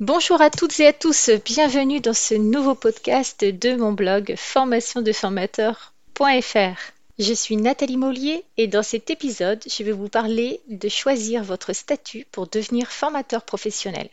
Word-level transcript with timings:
Bonjour 0.00 0.42
à 0.42 0.50
toutes 0.50 0.78
et 0.78 0.88
à 0.88 0.92
tous, 0.92 1.30
bienvenue 1.42 2.00
dans 2.00 2.12
ce 2.12 2.34
nouveau 2.34 2.74
podcast 2.74 3.42
de 3.42 3.76
mon 3.76 3.92
blog 3.92 4.34
formationdeformateur.fr. 4.36 6.92
Je 7.18 7.32
suis 7.32 7.56
Nathalie 7.56 7.96
Mollier 7.96 8.44
et 8.58 8.66
dans 8.66 8.82
cet 8.82 9.08
épisode, 9.08 9.64
je 9.66 9.82
vais 9.82 9.92
vous 9.92 10.10
parler 10.10 10.60
de 10.68 10.90
choisir 10.90 11.42
votre 11.42 11.72
statut 11.72 12.26
pour 12.30 12.46
devenir 12.46 12.92
formateur 12.92 13.42
professionnel. 13.42 14.10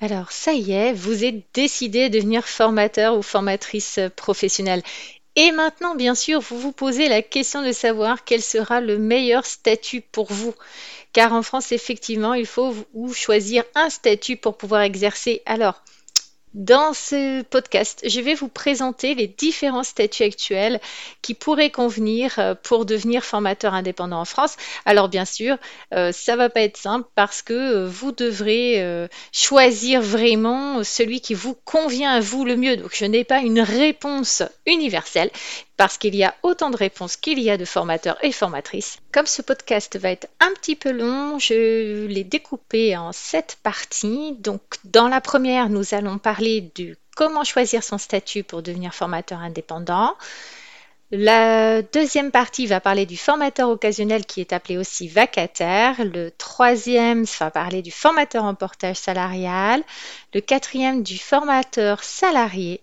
Alors, 0.00 0.32
ça 0.32 0.54
y 0.54 0.72
est, 0.72 0.94
vous 0.94 1.24
êtes 1.24 1.44
décidé 1.52 2.08
de 2.08 2.16
devenir 2.16 2.48
formateur 2.48 3.18
ou 3.18 3.22
formatrice 3.22 4.00
professionnelle. 4.16 4.82
Et 5.40 5.52
maintenant, 5.52 5.94
bien 5.94 6.16
sûr, 6.16 6.40
vous 6.40 6.58
vous 6.58 6.72
posez 6.72 7.08
la 7.08 7.22
question 7.22 7.62
de 7.62 7.70
savoir 7.70 8.24
quel 8.24 8.42
sera 8.42 8.80
le 8.80 8.98
meilleur 8.98 9.46
statut 9.46 10.00
pour 10.00 10.32
vous. 10.32 10.52
Car 11.12 11.32
en 11.32 11.42
France, 11.42 11.70
effectivement, 11.70 12.34
il 12.34 12.44
faut 12.44 12.74
choisir 13.14 13.62
un 13.76 13.88
statut 13.88 14.36
pour 14.36 14.56
pouvoir 14.56 14.80
exercer. 14.80 15.42
Alors, 15.46 15.80
dans 16.58 16.92
ce 16.92 17.42
podcast, 17.42 18.00
je 18.04 18.20
vais 18.20 18.34
vous 18.34 18.48
présenter 18.48 19.14
les 19.14 19.28
différents 19.28 19.84
statuts 19.84 20.24
actuels 20.24 20.80
qui 21.22 21.34
pourraient 21.34 21.70
convenir 21.70 22.34
euh, 22.38 22.56
pour 22.60 22.84
devenir 22.84 23.24
formateur 23.24 23.74
indépendant 23.74 24.20
en 24.20 24.24
France. 24.24 24.56
Alors 24.84 25.08
bien 25.08 25.24
sûr, 25.24 25.56
euh, 25.94 26.10
ça 26.10 26.34
va 26.34 26.50
pas 26.50 26.62
être 26.62 26.76
simple 26.76 27.08
parce 27.14 27.42
que 27.42 27.54
euh, 27.54 27.86
vous 27.86 28.10
devrez 28.10 29.08
choisir 29.32 30.02
vraiment 30.02 30.82
celui 30.82 31.20
qui 31.20 31.34
vous 31.34 31.54
convient 31.64 32.10
à 32.10 32.20
vous 32.20 32.44
le 32.44 32.56
mieux. 32.56 32.76
Donc 32.76 32.90
je 32.92 33.04
n'ai 33.04 33.22
pas 33.22 33.38
une 33.38 33.60
réponse 33.60 34.42
universelle, 34.66 35.30
parce 35.78 35.96
qu'il 35.96 36.16
y 36.16 36.24
a 36.24 36.34
autant 36.42 36.70
de 36.70 36.76
réponses 36.76 37.16
qu'il 37.16 37.38
y 37.38 37.50
a 37.50 37.56
de 37.56 37.64
formateurs 37.64 38.18
et 38.22 38.32
formatrices. 38.32 38.98
Comme 39.12 39.26
ce 39.26 39.42
podcast 39.42 39.96
va 39.96 40.10
être 40.10 40.26
un 40.40 40.52
petit 40.54 40.74
peu 40.74 40.90
long, 40.90 41.38
je 41.38 42.06
l'ai 42.06 42.24
découpé 42.24 42.96
en 42.96 43.12
sept 43.12 43.58
parties. 43.62 44.34
Donc 44.40 44.60
dans 44.82 45.06
la 45.06 45.20
première, 45.20 45.70
nous 45.70 45.94
allons 45.94 46.18
parler 46.18 46.72
de 46.74 46.96
comment 47.16 47.44
choisir 47.44 47.84
son 47.84 47.96
statut 47.96 48.42
pour 48.42 48.62
devenir 48.62 48.92
formateur 48.92 49.38
indépendant. 49.38 50.16
La 51.12 51.80
deuxième 51.80 52.32
partie 52.32 52.66
va 52.66 52.80
parler 52.80 53.06
du 53.06 53.16
formateur 53.16 53.70
occasionnel 53.70 54.26
qui 54.26 54.40
est 54.42 54.52
appelé 54.52 54.76
aussi 54.76 55.06
vacataire. 55.06 56.04
Le 56.04 56.30
troisième 56.32 57.24
va 57.38 57.50
parler 57.52 57.82
du 57.82 57.92
formateur 57.92 58.44
en 58.44 58.54
portage 58.54 58.96
salarial. 58.96 59.82
Le 60.34 60.40
quatrième 60.40 61.04
du 61.04 61.18
formateur 61.18 62.02
salarié 62.02 62.82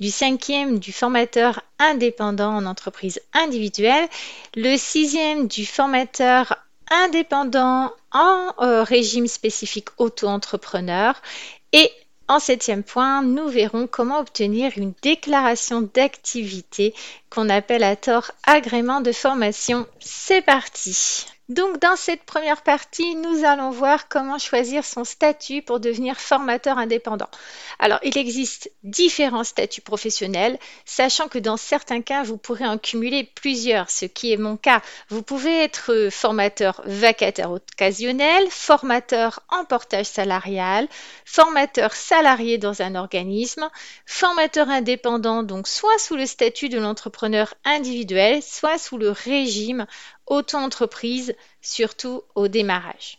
du 0.00 0.10
cinquième 0.10 0.78
du 0.78 0.92
formateur 0.92 1.60
indépendant 1.78 2.54
en 2.56 2.66
entreprise 2.66 3.20
individuelle, 3.32 4.08
le 4.54 4.76
sixième 4.76 5.46
du 5.46 5.66
formateur 5.66 6.56
indépendant 6.90 7.92
en 8.12 8.52
euh, 8.60 8.82
régime 8.82 9.26
spécifique 9.26 9.88
auto-entrepreneur 9.98 11.14
et 11.72 11.90
en 12.26 12.38
septième 12.38 12.82
point, 12.82 13.22
nous 13.22 13.48
verrons 13.48 13.86
comment 13.86 14.18
obtenir 14.18 14.72
une 14.76 14.94
déclaration 15.02 15.82
d'activité 15.82 16.94
qu'on 17.28 17.50
appelle 17.50 17.82
à 17.82 17.96
tort 17.96 18.30
agrément 18.44 19.02
de 19.02 19.12
formation. 19.12 19.86
C'est 20.00 20.40
parti 20.40 21.26
donc 21.50 21.78
dans 21.78 21.96
cette 21.96 22.24
première 22.24 22.62
partie, 22.62 23.14
nous 23.16 23.44
allons 23.44 23.70
voir 23.70 24.08
comment 24.08 24.38
choisir 24.38 24.82
son 24.84 25.04
statut 25.04 25.60
pour 25.60 25.78
devenir 25.78 26.18
formateur 26.18 26.78
indépendant. 26.78 27.28
Alors, 27.78 27.98
il 28.02 28.16
existe 28.16 28.70
différents 28.82 29.44
statuts 29.44 29.82
professionnels, 29.82 30.58
sachant 30.86 31.28
que 31.28 31.38
dans 31.38 31.58
certains 31.58 32.00
cas, 32.00 32.22
vous 32.22 32.38
pourrez 32.38 32.66
en 32.66 32.78
cumuler 32.78 33.24
plusieurs, 33.24 33.90
ce 33.90 34.06
qui 34.06 34.32
est 34.32 34.38
mon 34.38 34.56
cas. 34.56 34.80
Vous 35.10 35.22
pouvez 35.22 35.64
être 35.64 36.08
formateur 36.10 36.80
vacataire 36.86 37.50
occasionnel, 37.50 38.46
formateur 38.48 39.40
en 39.50 39.66
portage 39.66 40.06
salarial, 40.06 40.88
formateur 41.26 41.92
salarié 41.92 42.56
dans 42.56 42.80
un 42.80 42.94
organisme, 42.94 43.68
formateur 44.06 44.70
indépendant, 44.70 45.42
donc 45.42 45.68
soit 45.68 45.98
sous 45.98 46.16
le 46.16 46.24
statut 46.24 46.70
de 46.70 46.78
l'entrepreneur 46.78 47.52
individuel, 47.66 48.42
soit 48.42 48.78
sous 48.78 48.96
le 48.96 49.10
régime 49.10 49.86
auto-entreprise, 50.26 51.34
surtout 51.60 52.22
au 52.34 52.48
démarrage. 52.48 53.18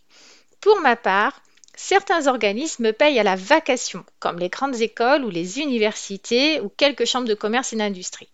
Pour 0.61 0.79
ma 0.81 0.95
part, 0.95 1.41
certains 1.75 2.27
organismes 2.27 2.93
payent 2.93 3.19
à 3.19 3.23
la 3.23 3.35
vacation, 3.35 4.05
comme 4.19 4.39
les 4.39 4.49
grandes 4.49 4.81
écoles 4.81 5.23
ou 5.23 5.29
les 5.29 5.59
universités 5.59 6.59
ou 6.61 6.69
quelques 6.69 7.05
chambres 7.05 7.27
de 7.27 7.33
commerce 7.33 7.73
et 7.73 7.75
d'industrie. 7.75 8.29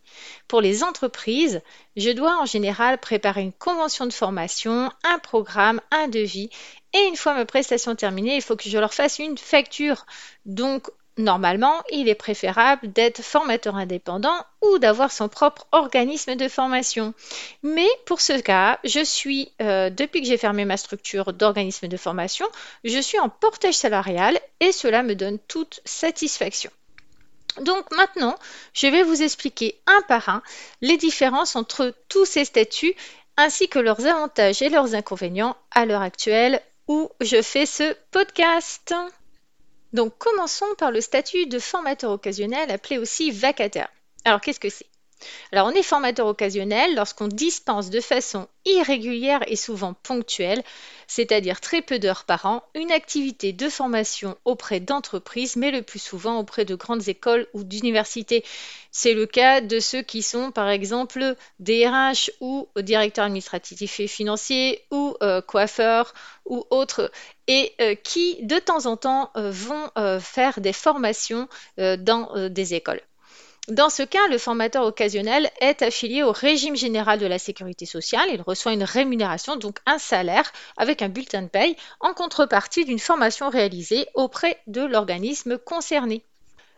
Pour 0.47 0.61
les 0.61 0.83
entreprises, 0.83 1.61
je 1.95 2.11
dois 2.11 2.37
en 2.37 2.45
général 2.45 2.99
préparer 2.99 3.41
une 3.41 3.53
convention 3.53 4.05
de 4.05 4.13
formation, 4.13 4.91
un 5.03 5.19
programme, 5.19 5.81
un 5.91 6.07
devis 6.07 6.49
et 6.93 7.07
une 7.07 7.15
fois 7.15 7.33
ma 7.33 7.45
prestation 7.45 7.95
terminée, 7.95 8.35
il 8.35 8.41
faut 8.41 8.55
que 8.55 8.69
je 8.69 8.77
leur 8.77 8.93
fasse 8.93 9.19
une 9.19 9.37
facture. 9.37 10.05
Donc 10.45 10.89
Normalement, 11.17 11.83
il 11.91 12.07
est 12.07 12.15
préférable 12.15 12.91
d'être 12.91 13.21
formateur 13.21 13.75
indépendant 13.75 14.45
ou 14.61 14.77
d'avoir 14.77 15.11
son 15.11 15.27
propre 15.27 15.67
organisme 15.73 16.35
de 16.35 16.47
formation. 16.47 17.13
Mais 17.63 17.87
pour 18.05 18.21
ce 18.21 18.39
cas, 18.39 18.79
je 18.85 19.03
suis, 19.03 19.51
euh, 19.61 19.89
depuis 19.89 20.21
que 20.21 20.27
j'ai 20.27 20.37
fermé 20.37 20.63
ma 20.63 20.77
structure 20.77 21.33
d'organisme 21.33 21.87
de 21.87 21.97
formation, 21.97 22.47
je 22.85 22.99
suis 22.99 23.19
en 23.19 23.27
portage 23.27 23.73
salarial 23.73 24.39
et 24.61 24.71
cela 24.71 25.03
me 25.03 25.15
donne 25.15 25.37
toute 25.47 25.81
satisfaction. 25.83 26.71
Donc 27.59 27.91
maintenant, 27.91 28.35
je 28.73 28.87
vais 28.87 29.03
vous 29.03 29.21
expliquer 29.21 29.81
un 29.85 30.01
par 30.07 30.29
un 30.29 30.41
les 30.79 30.95
différences 30.95 31.57
entre 31.57 31.93
tous 32.07 32.25
ces 32.25 32.45
statuts 32.45 32.95
ainsi 33.35 33.67
que 33.67 33.79
leurs 33.79 34.05
avantages 34.05 34.61
et 34.61 34.69
leurs 34.69 34.95
inconvénients 34.95 35.57
à 35.71 35.85
l'heure 35.85 36.01
actuelle 36.01 36.61
où 36.87 37.09
je 37.19 37.41
fais 37.41 37.65
ce 37.65 37.95
podcast. 38.11 38.93
Donc 39.93 40.17
commençons 40.17 40.73
par 40.77 40.91
le 40.91 41.01
statut 41.01 41.47
de 41.47 41.59
formateur 41.59 42.11
occasionnel 42.11 42.71
appelé 42.71 42.97
aussi 42.97 43.31
vacataire. 43.31 43.89
Alors 44.25 44.41
qu'est-ce 44.41 44.59
que 44.59 44.69
c'est? 44.69 44.90
Alors, 45.51 45.67
on 45.67 45.71
est 45.71 45.83
formateur 45.83 46.27
occasionnel 46.27 46.95
lorsqu'on 46.95 47.27
dispense 47.27 47.89
de 47.89 47.99
façon 47.99 48.47
irrégulière 48.65 49.41
et 49.47 49.55
souvent 49.55 49.93
ponctuelle, 49.93 50.63
c'est-à-dire 51.07 51.59
très 51.59 51.81
peu 51.81 51.99
d'heures 51.99 52.23
par 52.25 52.45
an, 52.45 52.63
une 52.75 52.91
activité 52.91 53.53
de 53.53 53.69
formation 53.69 54.37
auprès 54.45 54.79
d'entreprises, 54.79 55.55
mais 55.55 55.71
le 55.71 55.81
plus 55.81 55.99
souvent 55.99 56.39
auprès 56.39 56.63
de 56.63 56.75
grandes 56.75 57.07
écoles 57.07 57.47
ou 57.53 57.63
d'universités. 57.63 58.43
C'est 58.91 59.13
le 59.13 59.25
cas 59.25 59.61
de 59.61 59.79
ceux 59.79 60.01
qui 60.03 60.21
sont, 60.21 60.51
par 60.51 60.69
exemple, 60.69 61.35
DRH 61.59 62.31
ou 62.39 62.67
directeurs 62.77 63.25
administratifs 63.25 63.99
et 63.99 64.07
financiers 64.07 64.85
ou 64.91 65.15
euh, 65.23 65.41
coiffeurs 65.41 66.13
ou 66.45 66.65
autres, 66.69 67.11
et 67.47 67.73
euh, 67.81 67.95
qui, 67.95 68.43
de 68.43 68.59
temps 68.59 68.85
en 68.85 68.97
temps, 68.97 69.31
euh, 69.37 69.51
vont 69.51 69.89
faire 70.19 70.61
des 70.61 70.73
formations 70.73 71.47
dans 71.77 72.49
des 72.49 72.73
écoles. 72.73 73.01
Dans 73.69 73.89
ce 73.89 74.03
cas, 74.03 74.27
le 74.27 74.37
formateur 74.37 74.85
occasionnel 74.85 75.49
est 75.61 75.81
affilié 75.81 76.21
au 76.21 76.31
régime 76.31 76.75
général 76.75 77.17
de 77.17 77.25
la 77.25 77.39
sécurité 77.39 77.85
sociale. 77.87 78.29
Il 78.31 78.41
reçoit 78.41 78.73
une 78.73 78.83
rémunération, 78.83 79.55
donc 79.55 79.79
un 79.87 79.97
salaire, 79.97 80.51
avec 80.77 81.01
un 81.01 81.09
bulletin 81.09 81.41
de 81.43 81.47
paye, 81.47 81.75
en 81.99 82.13
contrepartie 82.13 82.85
d'une 82.85 82.99
formation 82.99 83.49
réalisée 83.49 84.07
auprès 84.13 84.61
de 84.67 84.81
l'organisme 84.81 85.57
concerné. 85.57 86.23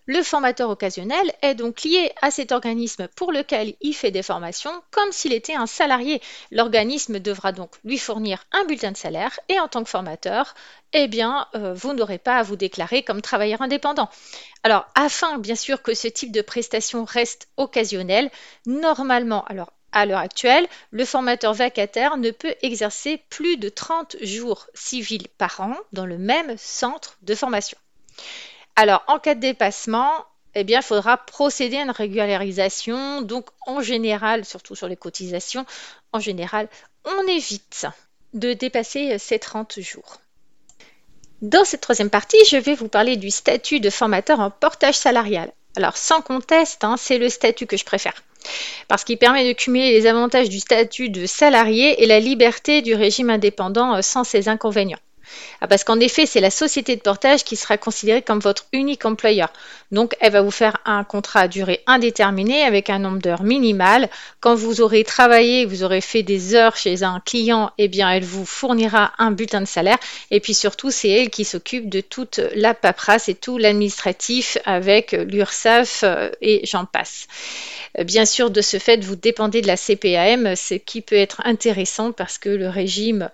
Le 0.06 0.22
formateur 0.22 0.69
occasionnel 0.69 1.31
est 1.41 1.56
donc 1.56 1.84
lié 1.84 2.12
à 2.22 2.30
cet 2.30 2.52
organisme 2.52 3.08
pour 3.16 3.31
lequel 3.31 3.75
il 3.80 3.94
fait 3.94 4.12
des 4.12 4.22
formations 4.22 4.84
comme 4.91 5.14
s'il 5.14 5.31
était 5.31 5.56
un 5.56 5.66
salarié. 5.66 6.22
L'organisme 6.52 7.19
devra 7.19 7.53
donc 7.53 7.72
lui 7.86 7.97
fournir 7.97 8.44
un 8.52 8.66
bulletin 8.66 8.91
de 8.91 8.97
salaire 8.97 9.40
et 9.47 9.62
en 9.62 9.69
tant 9.69 9.81
que 9.81 9.90
formateur, 9.90 10.56
eh 10.91 11.08
bien, 11.08 11.47
euh, 11.56 11.74
vous 11.74 11.94
n'aurez 11.94 12.18
pas 12.18 12.36
à 12.36 12.44
vous 12.44 12.58
déclarer 12.58 13.03
comme 13.03 13.22
travailleur 13.22 13.62
indépendant. 13.62 14.09
Alors, 14.64 14.86
afin 14.94 15.38
bien 15.38 15.56
sûr 15.56 15.81
que 15.81 15.94
ce 15.94 16.09
type 16.09 16.34
de 16.34 16.41
prestation 16.41 17.06
reste 17.06 17.47
occasionnel, 17.56 18.30
normalement, 18.66 19.46
alors 19.46 19.72
à 19.94 20.05
l'heure 20.05 20.20
actuelle, 20.20 20.67
le 20.91 21.05
formateur 21.05 21.53
vacataire 21.53 22.17
ne 22.17 22.32
peut 22.32 22.55
exercer 22.61 23.22
plus 23.29 23.55
de 23.55 23.70
30 23.70 24.17
jours 24.22 24.67
civils 24.73 25.29
par 25.38 25.61
an 25.61 25.78
dans 25.94 26.05
le 26.05 26.17
même 26.17 26.58
centre 26.58 27.17
de 27.22 27.35
formation. 27.35 27.78
Alors, 28.75 29.03
en 29.08 29.20
cas 29.20 29.35
de 29.35 29.40
dépassement, 29.40 30.11
eh 30.55 30.64
bien, 30.64 30.79
il 30.79 30.84
faudra 30.84 31.17
procéder 31.17 31.78
à 31.78 31.84
une 31.84 31.91
régularisation. 31.91 33.22
Donc, 33.22 33.47
en 33.66 33.81
général, 33.81 34.46
surtout 34.46 34.75
sur 34.75 34.87
les 34.87 34.96
cotisations, 34.96 35.66
en 36.11 36.20
général, 36.20 36.67
on 37.05 37.28
évite 37.28 37.85
de 38.34 38.53
dépasser 38.53 39.17
ces 39.20 39.40
30 39.40 39.79
jours. 39.79 40.17
Dans 41.41 41.66
cette 41.66 41.81
troisième 41.81 42.09
partie, 42.09 42.37
je 42.49 42.58
vais 42.58 42.73
vous 42.73 42.87
parler 42.87 43.17
du 43.17 43.29
statut 43.29 43.79
de 43.79 43.90
formateur 43.90 44.40
en 44.40 44.49
portage 44.49 44.96
salarial. 44.96 45.52
Alors, 45.76 45.97
sans 45.97 46.22
conteste, 46.22 46.84
hein, 46.84 46.96
c'est 46.97 47.17
le 47.17 47.29
statut 47.29 47.67
que 47.67 47.78
je 47.78 47.85
préfère 47.85 48.23
parce 48.87 49.03
qu'il 49.03 49.17
permet 49.17 49.47
de 49.47 49.58
cumuler 49.58 49.91
les 49.91 50.08
avantages 50.08 50.49
du 50.49 50.59
statut 50.59 51.09
de 51.09 51.26
salarié 51.26 52.03
et 52.03 52.05
la 52.05 52.19
liberté 52.19 52.81
du 52.81 52.96
régime 52.96 53.29
indépendant 53.29 53.96
euh, 53.96 54.02
sans 54.02 54.23
ses 54.23 54.49
inconvénients. 54.49 54.99
Ah, 55.62 55.68
parce 55.68 55.84
qu'en 55.84 56.00
effet, 56.00 56.26
c'est 56.26 56.41
la 56.41 56.50
société 56.50 56.96
de 56.96 57.02
portage 57.02 57.44
qui 57.44 57.56
sera 57.56 57.78
considérée 57.78 58.22
comme 58.22 58.40
votre 58.40 58.66
unique 58.74 59.06
employeur. 59.06 59.52
Donc, 59.91 60.16
elle 60.20 60.34
va 60.34 60.41
vous 60.41 60.52
faire 60.52 60.78
un 60.85 61.03
contrat 61.03 61.41
à 61.41 61.47
durée 61.47 61.82
indéterminée 61.88 62.64
avec 62.64 62.90
un 62.90 63.00
nombre 63.00 63.20
d'heures 63.20 63.44
minimal. 63.44 64.09
Quand 64.40 64.56
vous 64.56 64.82
aurez 64.82 65.03
travaillé, 65.03 65.66
vous 65.66 65.84
aurez 65.84 66.02
fait 66.02 66.24
des 66.24 66.56
heures 66.56 66.76
chez 66.76 67.03
un 67.03 67.20
client, 67.20 67.72
eh 67.78 67.88
bien, 67.88 68.09
elle 68.09 68.24
vous 68.24 68.46
fournira 68.46 69.14
un 69.18 69.32
bulletin 69.32 69.62
de 69.62 69.68
salaire. 69.68 69.97
Et 70.32 70.40
puis 70.40 70.53
surtout, 70.53 70.91
c'est 70.91 71.09
elle 71.09 71.30
qui 71.30 71.46
s'occupe 71.46 71.90
de 71.90 72.02
toute 72.02 72.40
la 72.56 72.74
paperasse 72.74 73.29
et 73.29 73.36
tout 73.36 73.58
l'administratif 73.58 74.58
avec 74.66 75.12
l'URSSAF 75.12 76.03
euh, 76.03 76.29
et 76.41 76.66
j'en 76.66 76.86
passe. 76.86 77.28
Euh, 78.00 78.03
bien 78.03 78.26
sûr, 78.26 78.50
de 78.50 78.62
ce 78.62 78.79
fait, 78.79 79.03
vous 79.03 79.16
dépendez 79.16 79.62
de 79.62 79.68
la 79.68 79.78
CPAM, 79.78 80.56
ce 80.56 80.76
qui 80.76 81.02
peut 81.02 81.16
être 81.16 81.41
intéressant 81.46 82.12
parce 82.12 82.38
que 82.38 82.50
le 82.50 82.70
régime 82.70 83.29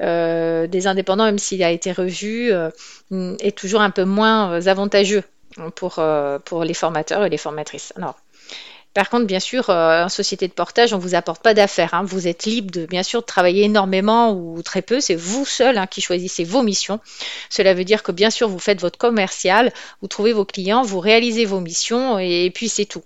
des 0.00 0.86
indépendants, 0.86 1.24
même 1.24 1.38
s'il 1.38 1.62
a 1.62 1.70
été 1.70 1.92
revu, 1.92 2.52
euh, 2.52 2.70
est 3.40 3.56
toujours 3.56 3.80
un 3.80 3.90
peu 3.90 4.04
moins 4.04 4.66
avantageux 4.66 5.24
pour, 5.74 6.00
les 6.64 6.74
formateurs 6.74 7.24
et 7.24 7.30
les 7.30 7.38
formatrices. 7.38 7.92
Par 8.94 9.10
contre, 9.10 9.26
bien 9.26 9.38
sûr, 9.38 9.68
en 9.68 10.08
société 10.08 10.48
de 10.48 10.52
portage, 10.52 10.92
on 10.92 10.96
ne 10.96 11.02
vous 11.02 11.14
apporte 11.14 11.42
pas 11.42 11.54
d'affaires. 11.54 11.94
Hein. 11.94 12.02
Vous 12.04 12.26
êtes 12.26 12.46
libre 12.46 12.70
de, 12.72 12.86
bien 12.86 13.02
sûr, 13.02 13.24
travailler 13.24 13.64
énormément 13.64 14.32
ou 14.32 14.60
très 14.62 14.82
peu. 14.82 15.00
C'est 15.00 15.14
vous 15.14 15.44
seul 15.44 15.78
hein, 15.78 15.86
qui 15.86 16.00
choisissez 16.00 16.42
vos 16.42 16.62
missions. 16.62 16.98
Cela 17.50 17.74
veut 17.74 17.84
dire 17.84 18.02
que, 18.02 18.12
bien 18.12 18.30
sûr, 18.30 18.48
vous 18.48 18.58
faites 18.58 18.80
votre 18.80 18.98
commercial, 18.98 19.72
vous 20.00 20.08
trouvez 20.08 20.32
vos 20.32 20.44
clients, 20.44 20.82
vous 20.82 21.00
réalisez 21.00 21.44
vos 21.44 21.60
missions 21.60 22.18
et 22.18 22.50
puis 22.52 22.68
c'est 22.68 22.86
tout. 22.86 23.04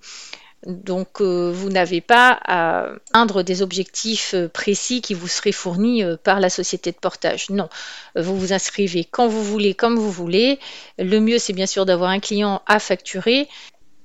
Donc, 0.67 1.21
euh, 1.21 1.51
vous 1.53 1.71
n'avez 1.71 2.01
pas 2.01 2.39
à 2.45 2.93
atteindre 3.11 3.43
des 3.43 3.63
objectifs 3.63 4.35
euh, 4.35 4.49
précis 4.49 5.03
qui 5.03 5.13
vous 5.13 5.27
seraient 5.27 5.51
fournis 5.51 6.05
euh, 6.05 6.17
par 6.17 6.39
la 6.39 6.51
société 6.51 6.93
de 6.93 6.97
portage. 6.97 7.51
Non, 7.51 7.69
vous 8.15 8.39
vous 8.39 8.53
inscrivez 8.53 9.05
quand 9.05 9.27
vous 9.27 9.43
voulez, 9.43 9.75
comme 9.75 9.97
vous 9.97 10.13
voulez. 10.13 10.61
Le 10.99 11.19
mieux, 11.19 11.39
c'est 11.39 11.53
bien 11.53 11.67
sûr 11.67 11.85
d'avoir 11.85 12.11
un 12.11 12.21
client 12.21 12.63
à 12.67 12.79
facturer 12.79 13.49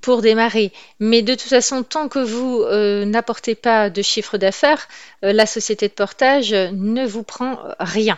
pour 0.01 0.21
démarrer. 0.21 0.71
Mais 0.99 1.21
de 1.21 1.35
toute 1.35 1.49
façon, 1.49 1.83
tant 1.83 2.07
que 2.07 2.19
vous 2.19 2.63
n'apportez 3.05 3.55
pas 3.55 3.89
de 3.89 4.01
chiffre 4.01 4.37
d'affaires, 4.37 4.87
la 5.21 5.45
société 5.45 5.87
de 5.87 5.93
portage 5.93 6.53
ne 6.53 7.05
vous 7.05 7.23
prend 7.23 7.57
rien. 7.79 8.17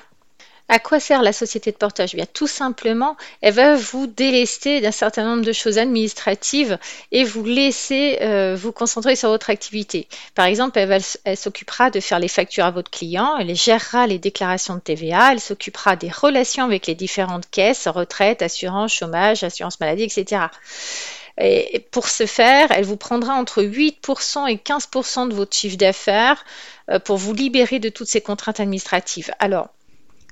À 0.71 0.77
quoi 0.77 0.99
sert 0.99 1.23
la 1.23 1.33
société 1.33 1.71
de 1.71 1.77
portage? 1.77 2.13
Bien, 2.13 2.27
tout 2.31 2.45
simplement, 2.45 3.17
elle 3.41 3.55
va 3.55 3.75
vous 3.75 4.05
délester 4.05 4.81
d'un 4.81 4.91
certain 4.91 5.23
nombre 5.23 5.43
de 5.43 5.51
choses 5.51 5.79
administratives 5.79 6.77
et 7.11 7.23
vous 7.23 7.43
laisser 7.43 8.19
euh, 8.21 8.55
vous 8.55 8.71
concentrer 8.71 9.15
sur 9.15 9.29
votre 9.29 9.49
activité. 9.49 10.07
Par 10.35 10.45
exemple, 10.45 10.77
elle, 10.77 11.37
s'occupera 11.37 11.89
de 11.89 11.99
faire 11.99 12.19
les 12.19 12.27
factures 12.27 12.65
à 12.65 12.71
votre 12.71 12.91
client, 12.91 13.35
elle 13.39 13.55
gérera 13.55 14.05
les 14.05 14.19
déclarations 14.19 14.75
de 14.75 14.79
TVA, 14.79 15.31
elle 15.31 15.39
s'occupera 15.39 15.95
des 15.95 16.11
relations 16.11 16.65
avec 16.65 16.85
les 16.85 16.93
différentes 16.93 17.49
caisses, 17.49 17.87
retraite, 17.87 18.43
assurance, 18.43 18.93
chômage, 18.93 19.43
assurance 19.43 19.79
maladie, 19.79 20.03
etc. 20.03 20.43
Et 21.39 21.87
pour 21.89 22.09
ce 22.09 22.27
faire, 22.27 22.69
elle 22.69 22.85
vous 22.85 22.97
prendra 22.97 23.33
entre 23.33 23.63
8% 23.63 24.47
et 24.47 24.57
15% 24.57 25.29
de 25.29 25.33
votre 25.33 25.55
chiffre 25.55 25.77
d'affaires 25.77 26.45
euh, 26.91 26.99
pour 26.99 27.17
vous 27.17 27.33
libérer 27.33 27.79
de 27.79 27.89
toutes 27.89 28.07
ces 28.07 28.21
contraintes 28.21 28.59
administratives. 28.59 29.31
Alors, 29.39 29.69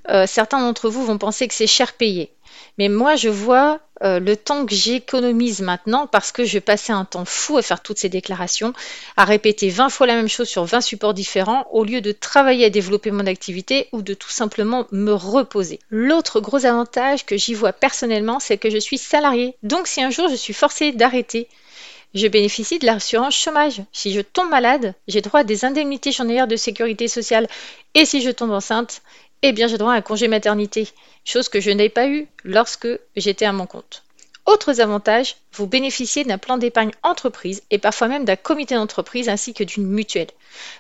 euh, 0.10 0.26
certains 0.28 0.60
d'entre 0.60 0.90
vous 0.90 1.06
vont 1.06 1.18
penser 1.18 1.48
que 1.48 1.54
c'est 1.54 1.68
cher 1.68 1.94
payé. 1.94 2.32
Mais 2.78 2.90
moi, 2.90 3.16
je 3.16 3.30
vois 3.30 3.80
euh, 4.04 4.20
le 4.20 4.36
temps 4.36 4.66
que 4.66 4.76
j'économise 4.76 5.62
maintenant 5.62 6.06
parce 6.06 6.32
que 6.32 6.46
je 6.46 6.60
passais 6.60 6.94
un 6.94 7.06
temps 7.06 7.26
fou 7.26 7.58
à 7.58 7.62
faire 7.62 7.82
toutes 7.82 7.98
ces 7.98 8.10
déclarations, 8.10 8.74
à 9.16 9.26
répéter 9.26 9.70
20 9.70 9.90
fois 9.90 10.06
la 10.06 10.16
même 10.16 10.30
chose 10.30 10.48
sur 10.48 10.64
20 10.66 10.82
supports 10.82 11.14
différents 11.14 11.66
au 11.72 11.84
lieu 11.84 12.02
de 12.02 12.12
travailler 12.12 12.66
à 12.66 12.70
développer 12.70 13.12
mon 13.12 13.26
activité 13.26 13.90
ou 13.92 14.02
de 14.02 14.14
tout 14.14 14.30
simplement 14.30 14.86
me 14.92 15.12
reposer. 15.12 15.80
L'autre 15.90 16.40
gros 16.40 16.66
avantage 16.66 17.26
que 17.26 17.38
j'y 17.38 17.56
vois 17.56 17.74
personnellement, 17.74 18.40
c'est 18.40 18.58
que 18.58 18.70
je 18.70 18.78
suis 18.78 19.00
salarié. 19.00 19.56
Donc 19.64 19.88
si 19.88 20.04
un 20.04 20.12
jour 20.12 20.30
je 20.30 20.36
suis 20.36 20.54
forcé 20.54 20.92
d'arrêter, 20.92 21.48
je 22.14 22.28
bénéficie 22.28 22.80
de 22.80 22.86
l'assurance 22.86 23.36
chômage. 23.36 23.82
Si 23.92 24.14
je 24.14 24.22
tombe 24.22 24.50
malade, 24.50 24.94
j'ai 25.08 25.22
droit 25.22 25.42
à 25.42 25.44
des 25.44 25.66
indemnités 25.66 26.12
journalières 26.12 26.48
de 26.48 26.56
sécurité 26.56 27.08
sociale. 27.08 27.48
Et 27.96 28.06
si 28.06 28.22
je 28.22 28.32
tombe 28.32 28.52
enceinte, 28.52 29.02
eh 29.42 29.52
bien 29.52 29.68
j'ai 29.68 29.78
droit 29.78 29.94
à 29.94 29.98
un 29.98 30.02
congé 30.02 30.28
maternité, 30.28 30.90
chose 31.26 31.50
que 31.50 31.60
je 31.60 31.72
n'ai 31.72 31.90
pas 31.90 32.08
eu 32.08 32.28
lorsque 32.44 32.88
j'étais 33.16 33.46
à 33.46 33.54
mon 33.54 33.66
compte. 33.66 34.04
Autres 34.48 34.80
avantages, 34.80 35.36
vous 35.52 35.68
bénéficiez 35.68 36.24
d'un 36.24 36.38
plan 36.38 36.58
d'épargne 36.58 36.92
entreprise 37.04 37.64
et 37.70 37.80
parfois 37.80 38.08
même 38.08 38.24
d'un 38.24 38.38
comité 38.38 38.76
d'entreprise 38.76 39.28
ainsi 39.28 39.54
que 39.54 39.66
d'une 39.66 39.86
mutuelle. 39.86 40.32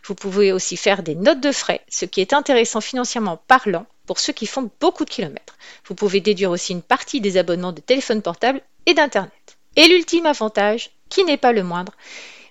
Vous 0.05 0.15
pouvez 0.15 0.53
aussi 0.53 0.77
faire 0.77 1.03
des 1.03 1.15
notes 1.15 1.41
de 1.41 1.51
frais, 1.51 1.81
ce 1.89 2.05
qui 2.05 2.21
est 2.21 2.31
intéressant 2.31 2.79
financièrement 2.79 3.41
parlant 3.47 3.85
pour 4.05 4.19
ceux 4.19 4.31
qui 4.31 4.45
font 4.45 4.71
beaucoup 4.79 5.03
de 5.03 5.09
kilomètres. 5.09 5.57
Vous 5.85 5.95
pouvez 5.95 6.21
déduire 6.21 6.51
aussi 6.51 6.71
une 6.71 6.81
partie 6.81 7.19
des 7.19 7.35
abonnements 7.35 7.73
de 7.73 7.81
téléphone 7.81 8.21
portable 8.21 8.61
et 8.85 8.93
d'Internet. 8.93 9.57
Et 9.75 9.87
l'ultime 9.89 10.27
avantage, 10.27 10.91
qui 11.09 11.25
n'est 11.25 11.35
pas 11.35 11.51
le 11.51 11.63
moindre, 11.63 11.91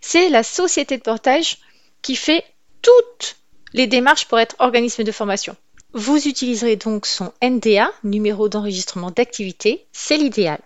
c'est 0.02 0.29
la 0.29 0.43
société 0.43 0.99
de 0.99 1.02
portage 1.02 1.56
qui 2.02 2.14
fait 2.14 2.44
toutes 2.82 3.37
les 3.73 3.87
démarches 3.87 4.26
pour 4.26 4.38
être 4.38 4.55
organisme 4.59 5.02
de 5.02 5.12
formation. 5.12 5.56
Vous 5.93 6.29
utiliserez 6.29 6.77
donc 6.77 7.06
son 7.06 7.33
NDA, 7.43 7.91
numéro 8.05 8.49
d'enregistrement 8.49 9.11
d'activité, 9.11 9.87
c'est 9.93 10.17
l'idéal. 10.17 10.61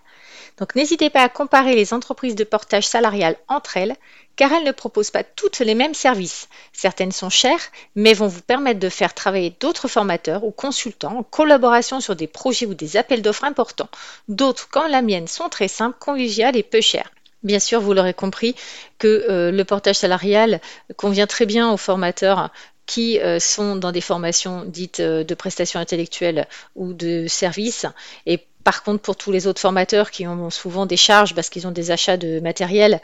Donc 0.57 0.75
n'hésitez 0.75 1.09
pas 1.09 1.23
à 1.23 1.29
comparer 1.29 1.75
les 1.75 1.93
entreprises 1.93 2.35
de 2.35 2.43
portage 2.43 2.85
salarial 2.85 3.37
entre 3.47 3.77
elles, 3.77 3.95
car 4.35 4.51
elles 4.51 4.63
ne 4.63 4.71
proposent 4.71 5.11
pas 5.11 5.23
toutes 5.23 5.59
les 5.59 5.75
mêmes 5.75 5.93
services. 5.93 6.49
Certaines 6.73 7.11
sont 7.11 7.29
chères, 7.29 7.61
mais 7.95 8.13
vont 8.13 8.27
vous 8.27 8.41
permettre 8.41 8.79
de 8.79 8.89
faire 8.89 9.13
travailler 9.13 9.55
d'autres 9.59 9.87
formateurs 9.87 10.43
ou 10.43 10.51
consultants 10.51 11.17
en 11.17 11.23
collaboration 11.23 11.99
sur 11.99 12.15
des 12.15 12.27
projets 12.27 12.65
ou 12.65 12.73
des 12.73 12.97
appels 12.97 13.21
d'offres 13.21 13.45
importants. 13.45 13.89
D'autres, 14.27 14.69
comme 14.69 14.91
la 14.91 15.01
mienne, 15.01 15.27
sont 15.27 15.49
très 15.49 15.67
simples, 15.67 15.97
conviviales 15.99 16.57
et 16.57 16.63
peu 16.63 16.81
chères. 16.81 17.11
Bien 17.43 17.59
sûr, 17.59 17.81
vous 17.81 17.93
l'aurez 17.93 18.13
compris 18.13 18.55
que 18.99 19.07
euh, 19.07 19.51
le 19.51 19.65
portage 19.65 19.95
salarial 19.95 20.61
convient 20.95 21.25
très 21.25 21.47
bien 21.47 21.71
aux 21.71 21.77
formateurs 21.77 22.51
qui 22.91 23.21
euh, 23.21 23.39
sont 23.39 23.77
dans 23.77 23.93
des 23.93 24.01
formations 24.01 24.65
dites 24.65 24.99
euh, 24.99 25.23
de 25.23 25.33
prestations 25.33 25.79
intellectuelles 25.79 26.45
ou 26.75 26.91
de 26.91 27.25
services. 27.25 27.85
Et 28.25 28.45
par 28.65 28.83
contre, 28.83 29.01
pour 29.01 29.15
tous 29.15 29.31
les 29.31 29.47
autres 29.47 29.61
formateurs 29.61 30.11
qui 30.11 30.27
ont 30.27 30.49
souvent 30.49 30.85
des 30.85 30.97
charges 30.97 31.33
parce 31.33 31.49
qu'ils 31.49 31.65
ont 31.67 31.71
des 31.71 31.91
achats 31.91 32.17
de 32.17 32.41
matériel 32.41 32.99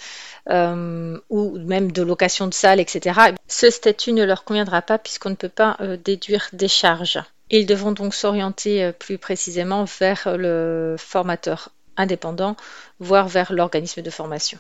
euh, 0.50 1.18
ou 1.30 1.57
même 1.60 1.94
de 1.94 2.01
location 2.01 2.48
de 2.48 2.54
salle, 2.54 2.81
etc., 2.81 3.18
ce 3.48 3.69
statut 3.69 4.12
ne 4.12 4.25
leur 4.25 4.44
conviendra 4.44 4.81
pas 4.81 4.98
puisqu'on 4.98 5.30
ne 5.30 5.36
peut 5.36 5.48
pas 5.48 5.78
déduire 6.04 6.50
des 6.51 6.68
charges. 6.68 7.24
Ils 7.50 7.66
devront 7.66 7.94
donc 7.94 8.13
s'orienter 8.13 8.92
plus 9.00 9.18
précisément 9.18 9.86
vers 9.86 10.38
le 10.38 10.95
formateur 11.00 11.69
indépendant, 11.95 12.57
voire 13.00 13.30
vers 13.30 13.54
l'organisme 13.54 14.01
de 14.01 14.10
formation. 14.10 14.60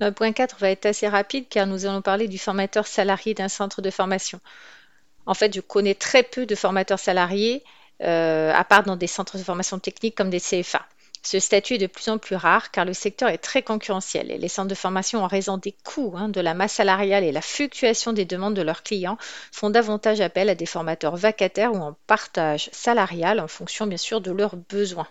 Le 0.00 0.12
point 0.12 0.32
4 0.32 0.56
va 0.58 0.70
être 0.70 0.86
assez 0.86 1.08
rapide 1.08 1.46
car 1.50 1.66
nous 1.66 1.84
allons 1.84 2.00
parler 2.00 2.26
du 2.26 2.38
formateur 2.38 2.86
salarié 2.86 3.34
d'un 3.34 3.48
centre 3.48 3.82
de 3.82 3.90
formation. 3.90 4.40
En 5.26 5.34
fait, 5.34 5.54
je 5.54 5.60
connais 5.60 5.94
très 5.94 6.22
peu 6.22 6.46
de 6.46 6.54
formateurs 6.54 6.98
salariés, 6.98 7.62
euh, 8.02 8.50
à 8.54 8.64
part 8.64 8.82
dans 8.82 8.96
des 8.96 9.06
centres 9.06 9.36
de 9.36 9.42
formation 9.42 9.78
technique 9.78 10.14
comme 10.14 10.30
des 10.30 10.40
CFA. 10.40 10.86
Ce 11.22 11.38
statut 11.38 11.74
est 11.74 11.78
de 11.78 11.86
plus 11.86 12.08
en 12.08 12.16
plus 12.16 12.34
rare 12.34 12.70
car 12.70 12.86
le 12.86 12.94
secteur 12.94 13.28
est 13.28 13.36
très 13.36 13.62
concurrentiel 13.62 14.30
et 14.30 14.38
les 14.38 14.48
centres 14.48 14.68
de 14.68 14.74
formation, 14.74 15.22
en 15.22 15.26
raison 15.26 15.58
des 15.58 15.74
coûts, 15.84 16.14
hein, 16.16 16.30
de 16.30 16.40
la 16.40 16.54
masse 16.54 16.72
salariale 16.72 17.24
et 17.24 17.32
la 17.32 17.42
fluctuation 17.42 18.14
des 18.14 18.24
demandes 18.24 18.54
de 18.54 18.62
leurs 18.62 18.82
clients, 18.82 19.18
font 19.52 19.68
davantage 19.68 20.22
appel 20.22 20.48
à 20.48 20.54
des 20.54 20.64
formateurs 20.64 21.16
vacataires 21.16 21.74
ou 21.74 21.78
en 21.78 21.94
partage 22.06 22.70
salarial 22.72 23.38
en 23.38 23.48
fonction 23.48 23.86
bien 23.86 23.98
sûr 23.98 24.22
de 24.22 24.30
leurs 24.30 24.56
besoins. 24.56 25.08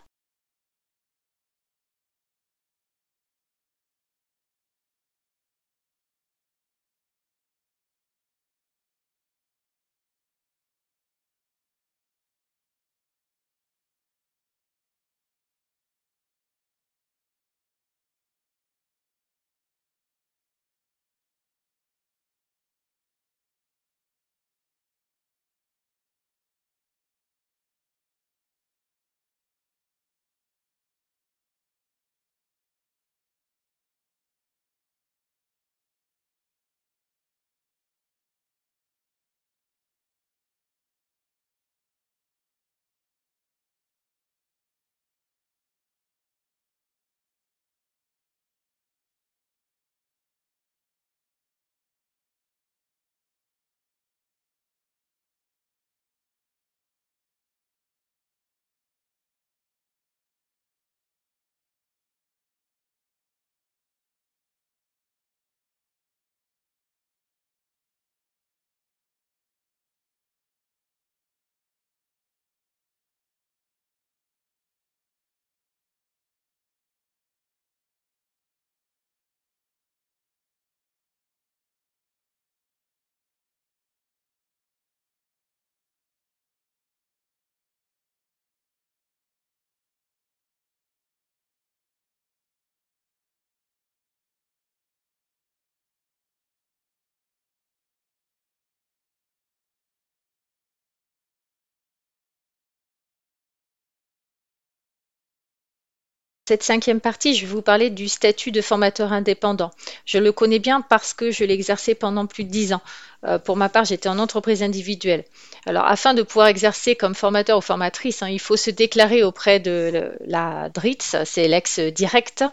Cette 106.49 106.63
cinquième 106.63 106.99
partie, 106.99 107.35
je 107.35 107.45
vais 107.45 107.51
vous 107.51 107.61
parler 107.61 107.91
du 107.91 108.07
statut 108.07 108.51
de 108.51 108.59
formateur 108.63 109.13
indépendant. 109.13 109.69
Je 110.03 110.17
le 110.17 110.31
connais 110.31 110.57
bien 110.57 110.81
parce 110.81 111.13
que 111.13 111.29
je 111.29 111.43
l'ai 111.43 111.53
exercé 111.53 111.93
pendant 111.93 112.25
plus 112.25 112.43
de 112.43 112.49
dix 112.49 112.73
ans. 112.73 112.81
Euh, 113.25 113.37
pour 113.37 113.57
ma 113.57 113.67
part, 113.67 113.85
j'étais 113.85 114.07
en 114.07 114.17
entreprise 114.17 114.63
individuelle. 114.63 115.25
Alors, 115.65 115.85
afin 115.85 116.13
de 116.13 116.23
pouvoir 116.23 116.47
exercer 116.47 116.95
comme 116.95 117.15
formateur 117.15 117.57
ou 117.57 117.61
formatrice, 117.61 118.23
hein, 118.23 118.29
il 118.29 118.39
faut 118.39 118.55
se 118.55 118.69
déclarer 118.69 119.23
auprès 119.23 119.59
de 119.59 120.13
la 120.25 120.69
DRITS, 120.69 121.17
c'est 121.25 121.47
l'ex-direct. 121.49 122.45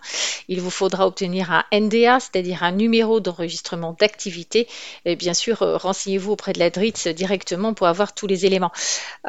Il 0.49 0.61
vous 0.61 0.71
faudra 0.71 1.07
obtenir 1.07 1.53
un 1.53 1.65
NDA, 1.73 2.19
c'est-à-dire 2.19 2.65
un 2.65 2.73
numéro 2.73 3.21
d'enregistrement 3.21 3.97
d'activité. 3.99 4.67
Et 5.05 5.15
bien 5.15 5.35
sûr, 5.35 5.63
euh, 5.63 5.77
renseignez-vous 5.77 6.33
auprès 6.33 6.53
de 6.53 6.59
la 6.59 6.71
DRITS 6.71 7.09
directement 7.09 7.73
pour 7.73 7.87
avoir 7.87 8.13
tous 8.13 8.27
les 8.27 8.45
éléments. 8.45 8.73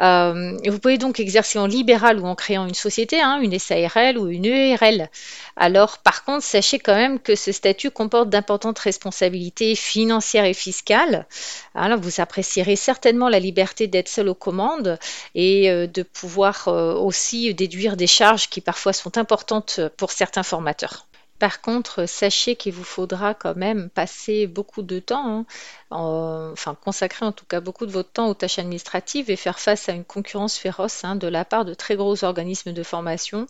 Euh, 0.00 0.56
vous 0.66 0.78
pouvez 0.80 0.98
donc 0.98 1.20
exercer 1.20 1.58
en 1.60 1.66
libéral 1.66 2.18
ou 2.18 2.26
en 2.26 2.34
créant 2.34 2.66
une 2.66 2.74
société, 2.74 3.20
hein, 3.20 3.38
une 3.40 3.56
SARL 3.58 4.18
ou 4.18 4.26
une 4.26 4.46
ERL. 4.46 5.08
Alors, 5.56 5.98
par 5.98 6.24
contre, 6.24 6.44
sachez 6.44 6.80
quand 6.80 6.94
même 6.94 7.20
que 7.20 7.36
ce 7.36 7.52
statut 7.52 7.92
comporte 7.92 8.28
d'importantes 8.28 8.78
responsabilités 8.78 9.76
financières 9.76 10.44
et 10.44 10.54
fiscales. 10.54 11.27
Alors, 11.74 11.98
vous 11.98 12.20
apprécierez 12.20 12.76
certainement 12.76 13.28
la 13.28 13.40
liberté 13.40 13.86
d'être 13.88 14.08
seul 14.08 14.28
aux 14.28 14.34
commandes 14.34 14.98
et 15.34 15.70
euh, 15.70 15.86
de 15.86 16.02
pouvoir 16.02 16.68
euh, 16.68 16.94
aussi 16.94 17.52
déduire 17.54 17.96
des 17.96 18.06
charges 18.06 18.48
qui 18.48 18.60
parfois 18.60 18.92
sont 18.92 19.18
importantes 19.18 19.80
pour 19.96 20.12
certains 20.12 20.42
formateurs. 20.42 21.07
Par 21.38 21.60
contre, 21.60 22.06
sachez 22.06 22.56
qu'il 22.56 22.72
vous 22.72 22.84
faudra 22.84 23.34
quand 23.34 23.56
même 23.56 23.90
passer 23.90 24.46
beaucoup 24.46 24.82
de 24.82 24.98
temps, 24.98 25.46
hein, 25.90 26.52
enfin 26.52 26.74
consacrer 26.74 27.24
en 27.24 27.32
tout 27.32 27.44
cas 27.46 27.60
beaucoup 27.60 27.86
de 27.86 27.92
votre 27.92 28.10
temps 28.10 28.28
aux 28.28 28.34
tâches 28.34 28.58
administratives 28.58 29.30
et 29.30 29.36
faire 29.36 29.60
face 29.60 29.88
à 29.88 29.92
une 29.92 30.04
concurrence 30.04 30.56
féroce 30.56 31.04
hein, 31.04 31.16
de 31.16 31.28
la 31.28 31.44
part 31.44 31.64
de 31.64 31.74
très 31.74 31.96
gros 31.96 32.24
organismes 32.24 32.72
de 32.72 32.82
formation 32.82 33.46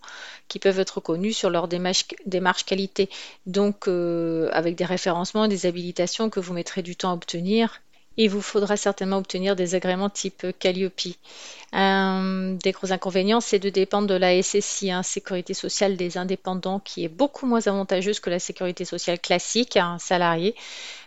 qui 0.48 0.58
peuvent 0.58 0.78
être 0.80 1.00
connus 1.00 1.32
sur 1.32 1.50
leur 1.50 1.68
démarche, 1.68 2.64
qualité. 2.64 3.08
Donc, 3.46 3.88
euh, 3.88 4.50
avec 4.52 4.76
des 4.76 4.84
référencements 4.84 5.48
des 5.48 5.66
habilitations 5.66 6.30
que 6.30 6.40
vous 6.40 6.52
mettrez 6.52 6.82
du 6.82 6.96
temps 6.96 7.10
à 7.10 7.14
obtenir 7.14 7.80
il 8.18 8.28
vous 8.30 8.42
faudra 8.42 8.76
certainement 8.76 9.16
obtenir 9.16 9.56
des 9.56 9.74
agréments 9.74 10.10
type 10.10 10.46
Calliope. 10.58 11.14
Un 11.72 12.56
des 12.62 12.72
gros 12.72 12.92
inconvénients, 12.92 13.40
c'est 13.40 13.58
de 13.58 13.70
dépendre 13.70 14.08
de 14.08 14.14
la 14.14 14.42
SSI, 14.42 14.90
hein, 14.90 15.02
Sécurité 15.02 15.54
sociale 15.54 15.96
des 15.96 16.18
indépendants, 16.18 16.80
qui 16.80 17.04
est 17.04 17.08
beaucoup 17.08 17.46
moins 17.46 17.66
avantageuse 17.66 18.20
que 18.20 18.30
la 18.30 18.38
sécurité 18.38 18.84
sociale 18.84 19.20
classique 19.20 19.76
à 19.76 19.86
un 19.86 19.98
salarié. 19.98 20.54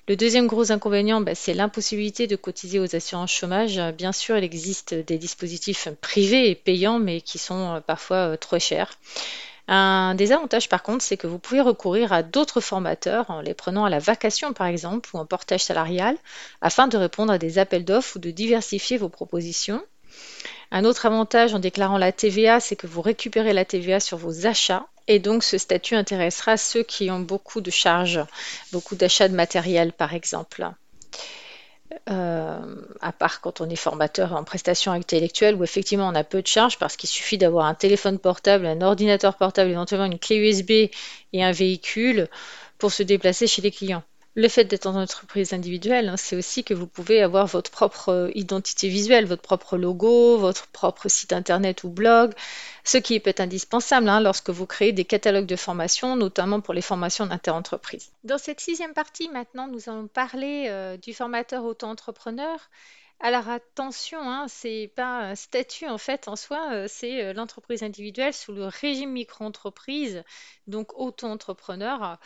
Le 0.07 0.15
deuxième 0.15 0.47
gros 0.47 0.71
inconvénient, 0.71 1.21
bah, 1.21 1.35
c'est 1.35 1.53
l'impossibilité 1.53 2.27
de 2.27 2.35
cotiser 2.35 2.79
aux 2.79 2.95
assurances 2.95 3.31
chômage. 3.31 3.79
Bien 3.97 4.11
sûr, 4.11 4.37
il 4.37 4.43
existe 4.43 4.93
des 4.93 5.17
dispositifs 5.17 5.89
privés 5.99 6.49
et 6.49 6.55
payants, 6.55 6.99
mais 6.99 7.21
qui 7.21 7.37
sont 7.37 7.75
euh, 7.75 7.79
parfois 7.81 8.33
euh, 8.33 8.37
trop 8.37 8.59
chers. 8.59 8.97
Un 9.67 10.15
désavantage 10.15 10.69
par 10.69 10.83
contre, 10.83 11.03
c'est 11.03 11.17
que 11.17 11.27
vous 11.27 11.39
pouvez 11.39 11.61
recourir 11.61 12.13
à 12.13 12.23
d'autres 12.23 12.61
formateurs 12.61 13.29
en 13.29 13.41
les 13.41 13.53
prenant 13.53 13.85
à 13.85 13.89
la 13.89 13.99
vacation 13.99 14.53
par 14.53 14.67
exemple 14.67 15.09
ou 15.13 15.17
en 15.17 15.25
portage 15.25 15.63
salarial 15.63 16.17
afin 16.61 16.87
de 16.87 16.97
répondre 16.97 17.31
à 17.31 17.37
des 17.37 17.59
appels 17.59 17.85
d'offres 17.85 18.17
ou 18.17 18.19
de 18.19 18.31
diversifier 18.31 18.97
vos 18.97 19.09
propositions. 19.09 19.83
Un 20.71 20.85
autre 20.85 21.05
avantage 21.05 21.53
en 21.53 21.59
déclarant 21.59 21.97
la 21.97 22.11
TVA, 22.11 22.59
c'est 22.59 22.75
que 22.75 22.87
vous 22.87 23.01
récupérez 23.01 23.53
la 23.53 23.65
TVA 23.65 23.99
sur 23.99 24.17
vos 24.17 24.45
achats 24.47 24.87
et 25.07 25.19
donc 25.19 25.43
ce 25.43 25.57
statut 25.57 25.95
intéressera 25.95 26.57
ceux 26.57 26.83
qui 26.83 27.11
ont 27.11 27.19
beaucoup 27.19 27.61
de 27.61 27.71
charges, 27.71 28.21
beaucoup 28.71 28.95
d'achats 28.95 29.27
de 29.27 29.35
matériel 29.35 29.91
par 29.93 30.13
exemple. 30.13 30.69
Euh, 32.09 32.75
à 33.01 33.11
part 33.11 33.41
quand 33.41 33.59
on 33.59 33.69
est 33.69 33.75
formateur 33.75 34.33
en 34.33 34.43
prestation 34.43 34.93
intellectuelle 34.93 35.55
où 35.55 35.63
effectivement 35.63 36.07
on 36.07 36.15
a 36.15 36.23
peu 36.23 36.41
de 36.41 36.47
charges 36.47 36.79
parce 36.79 36.95
qu'il 36.95 37.09
suffit 37.09 37.37
d'avoir 37.37 37.65
un 37.65 37.73
téléphone 37.73 38.17
portable, 38.17 38.65
un 38.65 38.81
ordinateur 38.81 39.35
portable, 39.35 39.71
éventuellement 39.71 40.05
une 40.05 40.19
clé 40.19 40.37
USB 40.37 40.71
et 41.33 41.43
un 41.43 41.51
véhicule 41.51 42.27
pour 42.77 42.91
se 42.91 43.03
déplacer 43.03 43.45
chez 43.45 43.61
les 43.61 43.71
clients. 43.71 44.03
Le 44.33 44.47
fait 44.47 44.63
d'être 44.63 44.85
en 44.85 44.95
entreprise 44.95 45.51
individuelle, 45.51 46.07
hein, 46.07 46.15
c'est 46.15 46.37
aussi 46.37 46.63
que 46.63 46.73
vous 46.73 46.87
pouvez 46.87 47.21
avoir 47.21 47.47
votre 47.47 47.69
propre 47.69 48.09
euh, 48.09 48.31
identité 48.33 48.87
visuelle, 48.87 49.25
votre 49.25 49.41
propre 49.41 49.75
logo, 49.75 50.37
votre 50.37 50.67
propre 50.67 51.09
site 51.09 51.33
internet 51.33 51.83
ou 51.83 51.89
blog, 51.89 52.33
ce 52.85 52.97
qui 52.97 53.19
peut 53.19 53.31
être 53.31 53.41
indispensable 53.41 54.07
hein, 54.07 54.21
lorsque 54.21 54.49
vous 54.49 54.65
créez 54.65 54.93
des 54.93 55.03
catalogues 55.03 55.47
de 55.47 55.57
formation, 55.57 56.15
notamment 56.15 56.61
pour 56.61 56.73
les 56.73 56.81
formations 56.81 57.25
d'interentreprise. 57.25 58.09
Dans 58.23 58.37
cette 58.37 58.61
sixième 58.61 58.93
partie, 58.93 59.27
maintenant, 59.27 59.67
nous 59.67 59.89
allons 59.89 60.07
parler 60.07 60.67
euh, 60.69 60.95
du 60.95 61.13
formateur 61.13 61.65
auto-entrepreneur. 61.65 62.57
Alors 63.19 63.49
attention, 63.49 64.19
hein, 64.21 64.45
c'est 64.47 64.91
pas 64.95 65.19
un 65.19 65.35
statut 65.35 65.87
en 65.87 65.99
fait 65.99 66.27
en 66.27 66.35
soi, 66.35 66.69
euh, 66.71 66.85
c'est 66.89 67.33
l'entreprise 67.33 67.83
individuelle 67.83 68.33
sous 68.33 68.51
le 68.51 68.65
régime 68.65 69.11
micro-entreprise, 69.11 70.23
donc 70.67 70.97
auto-entrepreneur. 70.97 72.17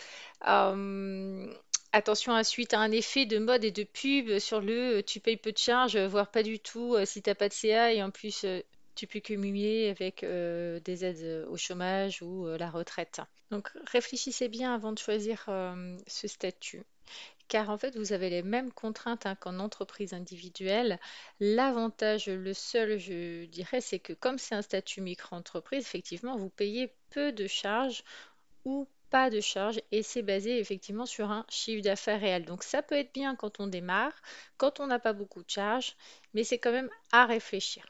Attention 1.97 2.33
à 2.33 2.43
suite 2.43 2.73
à 2.73 2.81
un 2.81 2.91
effet 2.91 3.25
de 3.25 3.37
mode 3.37 3.63
et 3.63 3.71
de 3.71 3.85
pub 3.85 4.37
sur 4.39 4.59
le 4.59 4.97
euh, 4.97 5.01
tu 5.01 5.21
payes 5.21 5.37
peu 5.37 5.53
de 5.53 5.57
charges, 5.57 5.95
euh, 5.95 6.09
voire 6.09 6.29
pas 6.29 6.43
du 6.43 6.59
tout 6.59 6.93
euh, 6.93 7.05
si 7.05 7.21
t'as 7.21 7.35
pas 7.35 7.47
de 7.47 7.53
CA 7.53 7.93
et 7.93 8.03
en 8.03 8.11
plus 8.11 8.45
tu 8.95 9.07
peux 9.07 9.21
cumuler 9.21 9.87
avec 9.87 10.25
des 10.25 11.05
aides 11.05 11.45
au 11.47 11.55
chômage 11.55 12.21
ou 12.21 12.47
la 12.47 12.69
retraite. 12.69 13.21
Donc 13.49 13.69
réfléchissez 13.87 14.49
bien 14.49 14.75
avant 14.75 14.91
de 14.91 14.99
choisir 14.99 15.45
ce 16.05 16.27
statut. 16.27 16.83
Car 17.47 17.69
en 17.69 17.77
fait, 17.77 17.95
vous 17.97 18.11
avez 18.11 18.29
les 18.29 18.41
mêmes 18.41 18.71
contraintes 18.73 19.25
hein, 19.25 19.35
qu'en 19.35 19.59
entreprise 19.59 20.13
individuelle. 20.13 20.99
L'avantage, 21.39 22.27
le 22.27 22.53
seul, 22.53 22.97
je 22.99 23.45
dirais, 23.45 23.81
c'est 23.81 23.99
que 23.99 24.13
comme 24.13 24.37
c'est 24.37 24.55
un 24.55 24.61
statut 24.61 25.01
micro-entreprise, 25.01 25.83
effectivement, 25.83 26.37
vous 26.37 26.49
payez 26.49 26.93
peu 27.09 27.33
de 27.33 27.47
charges 27.47 28.03
ou 28.63 28.87
pas 29.15 29.29
de 29.29 29.39
charge 29.39 29.79
et 29.93 30.03
c'est 30.03 30.23
basé 30.23 30.59
effectivement 30.59 31.05
sur 31.05 31.31
un 31.31 31.45
chiffre 31.47 31.81
d'affaires 31.81 32.19
réel. 32.19 32.43
Donc 32.43 32.63
ça 32.63 32.81
peut 32.81 32.95
être 32.95 33.13
bien 33.13 33.33
quand 33.37 33.61
on 33.61 33.67
démarre, 33.67 34.11
quand 34.57 34.81
on 34.81 34.87
n'a 34.87 34.99
pas 34.99 35.13
beaucoup 35.13 35.41
de 35.41 35.49
charges, 35.49 35.95
mais 36.33 36.43
c'est 36.43 36.57
quand 36.57 36.73
même 36.73 36.89
à 37.13 37.25
réfléchir. 37.25 37.85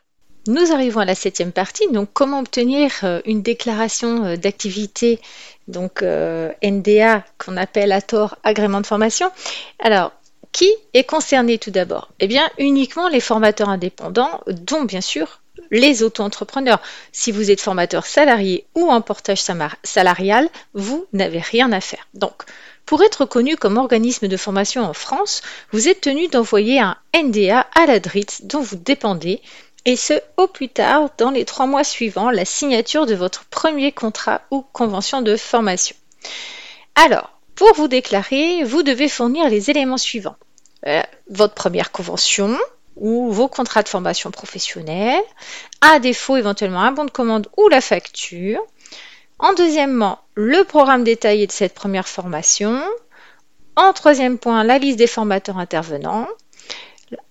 Nous 0.46 0.72
arrivons 0.72 1.00
à 1.00 1.06
la 1.06 1.16
septième 1.16 1.52
partie, 1.52 1.92
donc 1.92 2.10
comment 2.14 2.42
obtenir 2.42 2.92
euh, 3.02 3.22
une 3.26 3.42
déclaration 3.42 4.24
euh, 4.24 4.36
d'activité, 4.36 5.20
donc 5.68 6.04
euh, 6.04 6.52
NDA 6.64 7.26
qu'on 7.40 7.58
appelle 7.58 7.92
à 7.92 8.04
tort 8.04 8.38
agrément 8.44 8.80
de 8.80 8.86
formation? 8.86 9.32
Alors, 9.80 10.12
qui 10.52 10.72
est 10.94 11.06
concerné 11.06 11.58
tout 11.58 11.72
d'abord? 11.72 12.12
Eh 12.20 12.28
bien, 12.28 12.48
uniquement 12.60 13.10
les 13.10 13.20
formateurs 13.20 13.70
indépendants, 13.70 14.42
dont 14.46 14.84
bien 14.84 15.02
sûr 15.02 15.42
les 15.72 16.04
auto-entrepreneurs. 16.04 16.82
Si 17.12 17.32
vous 17.32 17.52
êtes 17.52 17.62
formateur 17.62 18.06
salarié 18.06 18.66
ou 18.76 18.90
en 18.90 19.02
portage 19.02 19.44
salarial, 19.84 20.50
vous 20.74 21.06
n'avez 21.14 21.40
rien 21.40 21.72
à 21.72 21.82
faire. 21.82 22.08
Donc, 22.14 22.44
pour 22.86 23.02
être 23.02 23.26
connu 23.26 23.58
comme 23.58 23.78
organisme 23.78 24.28
de 24.28 24.38
formation 24.38 24.84
en 24.84 24.94
France, 24.94 25.42
vous 25.72 25.88
êtes 25.88 26.02
tenu 26.02 26.28
d'envoyer 26.28 26.80
un 26.80 26.98
NDA 27.16 27.66
à 27.74 27.86
la 27.88 28.00
DRIT 28.00 28.46
dont 28.46 28.62
vous 28.62 28.76
dépendez, 28.76 29.42
et 29.86 29.96
ce 29.96 30.14
au 30.38 30.48
plus 30.48 30.70
tard 30.70 31.10
dans 31.18 31.32
les 31.32 31.46
trois 31.46 31.68
mois 31.68 31.84
suivants 31.84 32.32
la 32.32 32.46
signature 32.46 33.06
de 33.06 33.16
votre 33.16 33.46
premier 33.46 33.92
contrat 33.92 34.42
ou 34.52 34.64
convention 34.74 35.22
de 35.22 35.36
formation. 35.36 35.96
Alors, 36.96 37.32
pour 37.56 37.74
vous 37.74 37.88
déclarer, 37.88 38.64
vous 38.64 38.84
devez 38.84 39.10
fournir 39.10 39.50
les 39.50 39.70
éléments 39.70 39.98
suivants. 39.98 40.36
Euh, 40.88 41.02
votre 41.30 41.54
première 41.54 41.92
convention, 41.92 42.58
ou 42.96 43.32
vos 43.32 43.48
contrats 43.48 43.84
de 43.84 43.90
formation 43.90 44.32
professionnelle, 44.32 45.22
à 45.82 46.00
défaut 46.00 46.38
éventuellement 46.38 46.82
un 46.82 46.92
bon 46.92 47.06
de 47.06 47.12
commande 47.12 47.48
ou 47.58 47.68
la 47.68 47.82
facture. 47.82 48.62
En 49.40 49.54
deuxièmement, 49.54 50.20
le 50.36 50.64
programme 50.64 51.04
détaillé 51.04 51.46
de 51.48 51.52
cette 51.52 51.74
première 51.74 52.08
formation. 52.08 52.82
En 53.76 53.92
troisième 53.92 54.38
point, 54.38 54.64
la 54.64 54.78
liste 54.78 54.98
des 54.98 55.08
formateurs 55.08 55.58
intervenants. 55.58 56.28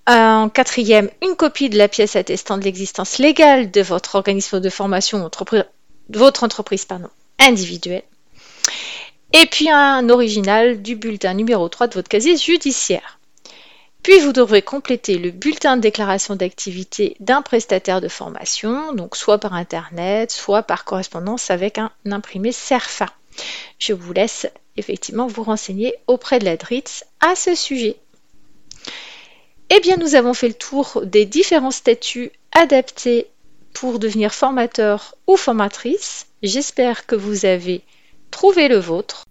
En 0.06 0.50
quatrième, 0.50 1.10
une 1.22 1.34
copie 1.34 1.70
de 1.70 1.78
la 1.78 1.88
pièce 1.88 2.16
attestant 2.16 2.58
de 2.58 2.64
l'existence 2.64 3.18
légale 3.18 3.70
de 3.70 3.80
votre 3.80 4.16
organisme 4.16 4.60
de 4.60 4.70
formation, 4.70 5.28
votre 6.10 6.44
entreprise 6.44 6.84
pardon, 6.84 7.08
individuelle. 7.38 8.04
Et 9.32 9.46
puis 9.46 9.70
un 9.70 10.08
original 10.10 10.82
du 10.82 10.94
bulletin 10.94 11.34
numéro 11.34 11.68
3 11.68 11.88
de 11.88 11.94
votre 11.94 12.08
casier 12.08 12.36
judiciaire. 12.36 13.18
Puis 14.04 14.20
vous 14.20 14.34
devrez 14.34 14.60
compléter 14.60 15.16
le 15.16 15.30
bulletin 15.30 15.76
de 15.76 15.80
déclaration 15.80 16.36
d'activité 16.36 17.16
d'un 17.20 17.40
prestataire 17.40 18.02
de 18.02 18.08
formation, 18.08 18.92
donc 18.92 19.16
soit 19.16 19.38
par 19.38 19.54
Internet, 19.54 20.30
soit 20.30 20.62
par 20.62 20.84
correspondance 20.84 21.50
avec 21.50 21.78
un 21.78 21.90
imprimé 22.10 22.52
CERFA. 22.52 23.06
Je 23.78 23.94
vous 23.94 24.12
laisse 24.12 24.46
effectivement 24.76 25.26
vous 25.26 25.42
renseigner 25.42 25.94
auprès 26.06 26.38
de 26.38 26.44
la 26.44 26.58
DRITS 26.58 27.06
à 27.20 27.34
ce 27.34 27.54
sujet. 27.54 27.96
Eh 29.70 29.80
bien, 29.80 29.96
nous 29.96 30.14
avons 30.14 30.34
fait 30.34 30.48
le 30.48 30.54
tour 30.54 31.00
des 31.02 31.24
différents 31.24 31.70
statuts 31.70 32.30
adaptés 32.52 33.28
pour 33.72 33.98
devenir 33.98 34.34
formateur 34.34 35.14
ou 35.26 35.38
formatrice. 35.38 36.26
J'espère 36.42 37.06
que 37.06 37.16
vous 37.16 37.46
avez 37.46 37.80
trouvé 38.30 38.68
le 38.68 38.76
vôtre. 38.76 39.24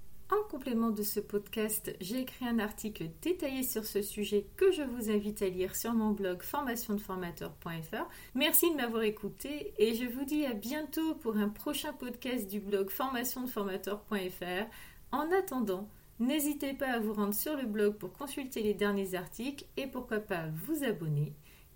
Complément 0.50 0.90
de 0.90 1.04
ce 1.04 1.20
podcast, 1.20 1.96
j'ai 2.00 2.22
écrit 2.22 2.46
un 2.46 2.60
article 2.60 3.10
détaillé 3.22 3.64
sur 3.64 3.86
ce 3.86 4.02
sujet 4.02 4.46
que 4.56 4.72
je 4.72 4.82
vous 4.82 5.12
invite 5.12 5.42
à 5.42 5.50
lire 5.50 5.76
sur 5.76 5.94
mon 5.94 6.12
blog 6.12 6.42
formationdeformateur.fr. 6.42 8.10
Merci 8.36 8.72
de 8.72 8.78
m'avoir 8.78 9.04
écouté 9.04 9.74
et 9.78 9.96
je 9.96 10.06
vous 10.06 10.26
dis 10.26 10.46
à 10.46 10.54
bientôt 10.54 11.16
pour 11.16 11.38
un 11.38 11.50
prochain 11.50 11.94
podcast 11.94 12.50
du 12.50 12.60
blog 12.60 12.90
formationdeformateur.fr. 12.90 14.66
En 15.12 15.32
attendant, 15.32 15.90
n'hésitez 16.20 16.74
pas 16.74 16.94
à 16.94 17.00
vous 17.00 17.14
rendre 17.14 17.34
sur 17.34 17.56
le 17.56 17.66
blog 17.66 17.96
pour 17.96 18.14
consulter 18.14 18.62
les 18.64 18.74
derniers 18.74 19.16
articles 19.16 19.66
et 19.78 19.88
pourquoi 19.88 20.20
pas 20.20 20.46
vous 20.54 20.84
abonner. 20.84 21.34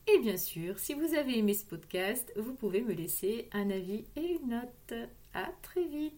Et 0.08 0.20
bien 0.20 0.38
sûr, 0.38 0.80
si 0.80 0.94
vous 0.94 1.16
avez 1.16 1.38
aimé 1.38 1.54
ce 1.54 1.66
podcast, 1.66 2.32
vous 2.38 2.54
pouvez 2.54 2.82
me 2.82 2.94
laisser 2.94 3.50
un 3.52 3.70
avis 3.70 4.06
et 4.16 4.38
une 4.42 4.50
note. 4.50 4.94
À 5.34 5.52
très 5.62 5.84
vite 5.86 6.14